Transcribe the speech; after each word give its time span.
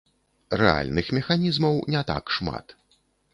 Рэальных 0.61 1.11
механізмаў 1.17 1.77
не 1.97 2.01
так 2.09 2.33
шмат. 2.39 2.75